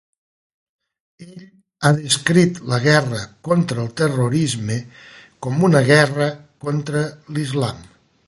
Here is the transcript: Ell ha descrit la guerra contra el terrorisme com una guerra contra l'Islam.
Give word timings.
Ell 1.25 1.43
ha 1.81 1.91
descrit 1.97 2.57
la 2.71 2.79
guerra 2.85 3.19
contra 3.49 3.83
el 3.85 3.93
terrorisme 4.01 4.77
com 5.47 5.63
una 5.69 5.85
guerra 5.91 6.31
contra 6.67 7.05
l'Islam. 7.37 7.85